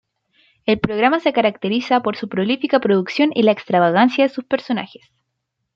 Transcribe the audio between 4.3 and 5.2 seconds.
sus personajes.